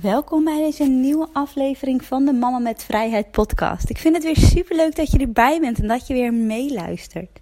[0.00, 3.90] Welkom bij deze nieuwe aflevering van de Mama met Vrijheid podcast.
[3.90, 7.40] Ik vind het weer super leuk dat je erbij bent en dat je weer meeluistert.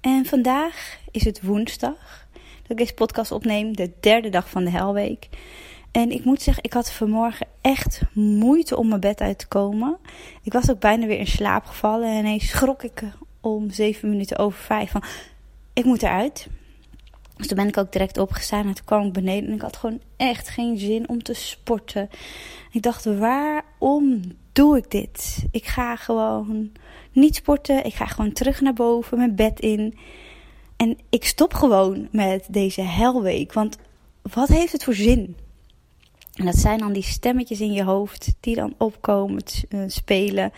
[0.00, 2.26] En vandaag is het woensdag
[2.62, 5.28] dat ik deze podcast opneem, de derde dag van de helweek.
[5.92, 9.96] En ik moet zeggen, ik had vanmorgen echt moeite om mijn bed uit te komen.
[10.42, 13.02] Ik was ook bijna weer in slaap gevallen en ineens schrok ik
[13.40, 15.04] om zeven minuten over vijf van,
[15.72, 16.48] ik moet eruit.
[17.42, 19.76] Dus toen ben ik ook direct opgestaan en toen kwam ik beneden en ik had
[19.76, 22.08] gewoon echt geen zin om te sporten.
[22.70, 24.20] Ik dacht, waarom
[24.52, 25.44] doe ik dit?
[25.50, 26.72] Ik ga gewoon
[27.12, 27.84] niet sporten.
[27.84, 29.98] Ik ga gewoon terug naar boven, mijn bed in.
[30.76, 33.52] En ik stop gewoon met deze helweek.
[33.52, 33.78] Want
[34.22, 35.36] wat heeft het voor zin?
[36.34, 40.52] En dat zijn dan die stemmetjes in je hoofd die dan opkomen, eh, spelen.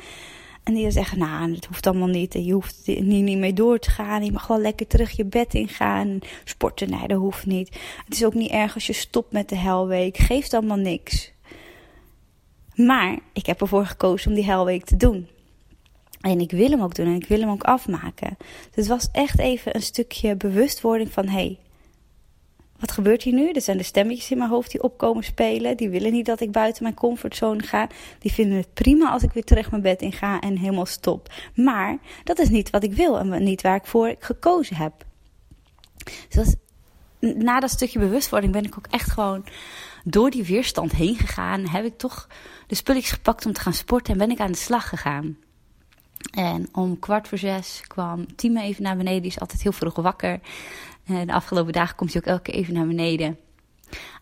[0.64, 2.32] En die zeggen, nou, het hoeft allemaal niet.
[2.32, 4.24] Je hoeft er niet, niet mee door te gaan.
[4.24, 6.18] Je mag wel lekker terug je bed ingaan.
[6.44, 7.78] Sporten, nee, dat hoeft niet.
[8.04, 10.16] Het is ook niet erg als je stopt met de helweek.
[10.16, 11.32] Geeft allemaal niks.
[12.74, 15.28] Maar ik heb ervoor gekozen om die helweek te doen.
[16.20, 18.36] En ik wil hem ook doen en ik wil hem ook afmaken.
[18.38, 21.26] Dus het was echt even een stukje bewustwording van...
[21.28, 21.58] hé, hey,
[22.84, 23.50] wat gebeurt hier nu?
[23.50, 25.76] Er zijn de stemmetjes in mijn hoofd die opkomen spelen.
[25.76, 27.88] Die willen niet dat ik buiten mijn comfortzone ga.
[28.18, 31.32] Die vinden het prima als ik weer terug mijn bed in ga en helemaal stop.
[31.54, 34.92] Maar dat is niet wat ik wil en niet waar ik voor gekozen heb.
[36.28, 36.54] Dus
[37.18, 39.44] na dat stukje bewustwording ben ik ook echt gewoon
[40.04, 41.68] door die weerstand heen gegaan.
[41.68, 42.28] Heb ik toch
[42.66, 45.36] de spulletjes gepakt om te gaan sporten en ben ik aan de slag gegaan.
[46.32, 49.22] En om kwart voor zes kwam Timo even naar beneden.
[49.22, 50.40] Die is altijd heel vroeg wakker.
[51.04, 53.38] De afgelopen dagen komt hij ook elke keer even naar beneden.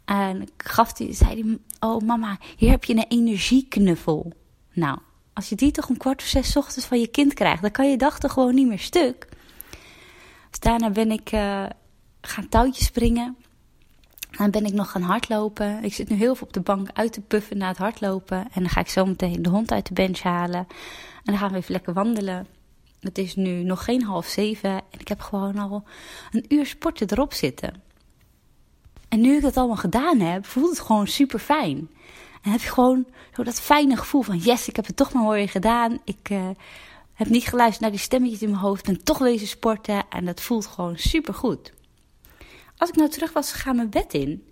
[0.04, 4.32] En gaf zei hij: Oh, mama, hier heb je een energieknuffel.
[4.72, 4.98] Nou,
[5.32, 7.90] als je die toch om kwart voor zes ochtends van je kind krijgt, dan kan
[7.90, 9.28] je dag toch gewoon niet meer stuk.
[10.50, 11.66] Dus daarna ben ik uh,
[12.20, 13.36] gaan touwtjes springen.
[14.36, 15.84] Dan ben ik nog gaan hardlopen.
[15.84, 18.38] Ik zit nu heel veel op de bank uit te puffen na het hardlopen.
[18.38, 20.60] En dan ga ik zo meteen de hond uit de bench halen.
[20.60, 20.68] En
[21.24, 22.46] dan gaan we even lekker wandelen.
[23.00, 25.84] Het is nu nog geen half zeven en ik heb gewoon al
[26.30, 27.82] een uur sporten erop zitten.
[29.08, 31.90] En nu ik dat allemaal gedaan heb, voelt het gewoon super fijn.
[32.42, 33.06] En heb je gewoon
[33.36, 35.98] zo dat fijne gevoel van: yes, ik heb het toch maar mooi gedaan.
[36.04, 36.48] Ik uh,
[37.12, 40.40] heb niet geluisterd naar die stemmetjes in mijn hoofd, ben toch wezen sporten en dat
[40.40, 41.72] voelt gewoon super goed.
[42.82, 44.44] Als ik nou terug was gegaan mijn bed in,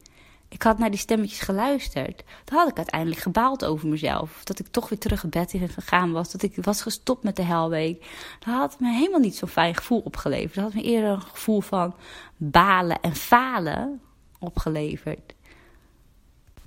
[0.48, 4.44] ik had naar die stemmetjes geluisterd, dan had ik uiteindelijk gebaald over mezelf.
[4.44, 6.32] Dat ik toch weer terug het bed in gegaan was.
[6.32, 8.06] Dat ik was gestopt met de helweek.
[8.38, 10.54] Dat had me helemaal niet zo'n fijn gevoel opgeleverd.
[10.54, 11.94] Dat had me eerder een gevoel van
[12.36, 14.00] balen en falen
[14.38, 15.34] opgeleverd.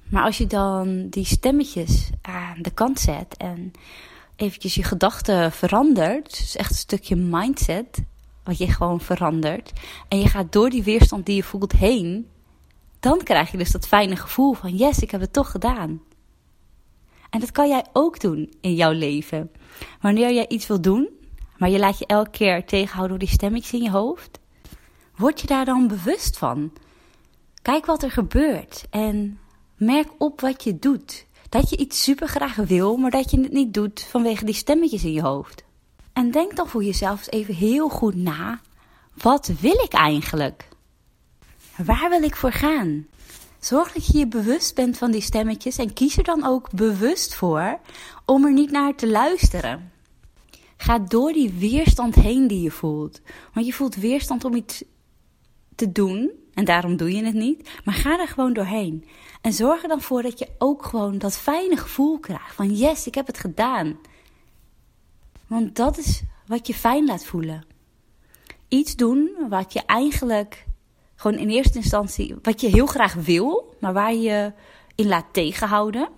[0.09, 3.71] Maar als je dan die stemmetjes aan de kant zet en
[4.35, 8.03] eventjes je gedachten verandert, dus echt een stukje mindset,
[8.43, 9.71] wat je gewoon verandert,
[10.07, 12.27] en je gaat door die weerstand die je voelt heen,
[12.99, 16.01] dan krijg je dus dat fijne gevoel van yes, ik heb het toch gedaan.
[17.29, 19.51] En dat kan jij ook doen in jouw leven.
[20.01, 21.09] Wanneer jij iets wil doen,
[21.57, 24.39] maar je laat je elke keer tegenhouden door die stemmetjes in je hoofd,
[25.15, 26.71] word je daar dan bewust van.
[27.61, 29.39] Kijk wat er gebeurt en
[29.75, 31.25] merk op wat je doet.
[31.49, 35.03] Dat je iets super graag wil, maar dat je het niet doet vanwege die stemmetjes
[35.03, 35.63] in je hoofd.
[36.13, 38.61] En denk dan voor jezelf eens even heel goed na:
[39.13, 40.67] wat wil ik eigenlijk?
[41.77, 43.07] Waar wil ik voor gaan?
[43.59, 47.35] Zorg dat je je bewust bent van die stemmetjes en kies er dan ook bewust
[47.35, 47.79] voor
[48.25, 49.91] om er niet naar te luisteren.
[50.77, 53.21] Ga door die weerstand heen die je voelt.
[53.53, 54.83] Want je voelt weerstand om iets
[55.75, 57.69] te doen en daarom doe je het niet.
[57.83, 59.05] Maar ga er gewoon doorheen.
[59.41, 63.07] En zorg er dan voor dat je ook gewoon dat fijne gevoel krijgt van yes,
[63.07, 63.97] ik heb het gedaan.
[65.53, 67.65] Want dat is wat je fijn laat voelen.
[68.67, 70.65] iets doen wat je eigenlijk
[71.15, 74.53] gewoon in eerste instantie, wat je heel graag wil, maar waar je
[74.95, 76.09] in laat tegenhouden.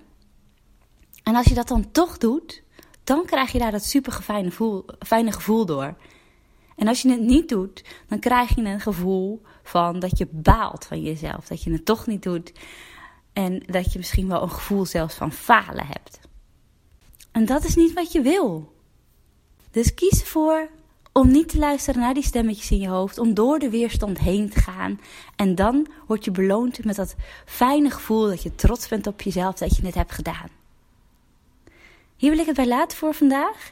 [1.24, 2.64] En als je dat dan toch doet,
[3.04, 4.52] dan krijg je daar dat super fijne
[5.00, 5.98] fijne gevoel door.
[6.76, 10.86] En als je het niet doet, dan krijg je een gevoel van dat je baalt
[10.86, 11.48] van jezelf.
[11.48, 12.54] Dat je het toch niet doet.
[13.34, 16.20] En dat je misschien wel een gevoel zelfs van falen hebt.
[17.31, 18.74] En dat is niet wat je wil.
[19.75, 20.69] Dus kies ervoor
[21.12, 23.18] om niet te luisteren naar die stemmetjes in je hoofd.
[23.18, 25.00] Om door de weerstand heen te gaan.
[25.36, 29.56] En dan word je beloond met dat fijne gevoel dat je trots bent op jezelf
[29.56, 30.50] dat je het hebt gedaan.
[32.16, 33.72] Hier wil ik het bij laten voor vandaag.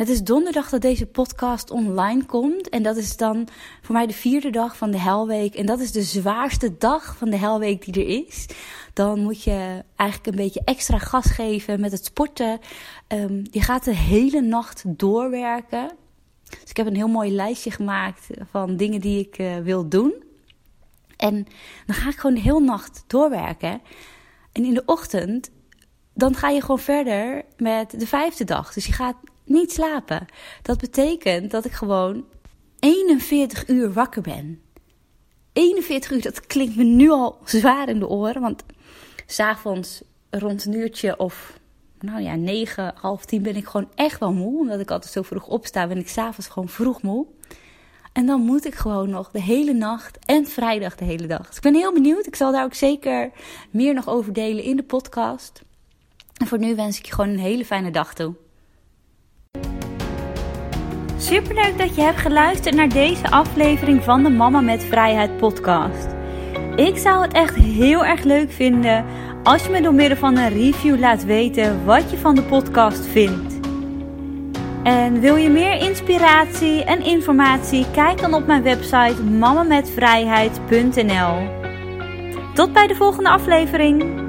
[0.00, 2.68] Het is donderdag dat deze podcast online komt.
[2.68, 3.48] En dat is dan
[3.82, 5.54] voor mij de vierde dag van de helweek.
[5.54, 8.46] En dat is de zwaarste dag van de helweek die er is.
[8.92, 12.58] Dan moet je eigenlijk een beetje extra gas geven met het sporten.
[13.08, 15.90] Um, je gaat de hele nacht doorwerken.
[16.48, 20.22] Dus ik heb een heel mooi lijstje gemaakt van dingen die ik uh, wil doen.
[21.16, 21.46] En
[21.86, 23.80] dan ga ik gewoon de hele nacht doorwerken.
[24.52, 25.50] En in de ochtend,
[26.14, 28.72] dan ga je gewoon verder met de vijfde dag.
[28.72, 29.16] Dus je gaat
[29.50, 30.26] niet slapen.
[30.62, 32.24] Dat betekent dat ik gewoon
[32.78, 34.62] 41 uur wakker ben.
[35.52, 38.40] 41 uur, dat klinkt me nu al zwaar in de oren.
[38.40, 38.64] Want
[39.26, 41.58] s'avonds rond een uurtje of
[41.98, 44.58] nou ja, 9, half 10 ben ik gewoon echt wel moe.
[44.58, 47.26] Omdat ik altijd zo vroeg opsta, ben ik s'avonds gewoon vroeg moe.
[48.12, 51.46] En dan moet ik gewoon nog de hele nacht en vrijdag de hele dag.
[51.46, 52.26] Dus ik ben heel benieuwd.
[52.26, 53.30] Ik zal daar ook zeker
[53.70, 55.62] meer nog over delen in de podcast.
[56.36, 58.34] En voor nu wens ik je gewoon een hele fijne dag toe.
[61.20, 66.08] Superleuk dat je hebt geluisterd naar deze aflevering van de Mama met Vrijheid podcast.
[66.76, 69.04] Ik zou het echt heel erg leuk vinden
[69.42, 73.06] als je me door middel van een review laat weten wat je van de podcast
[73.06, 73.60] vindt.
[74.82, 77.86] En wil je meer inspiratie en informatie?
[77.92, 81.48] Kijk dan op mijn website mamametvrijheid.nl.
[82.54, 84.28] Tot bij de volgende aflevering.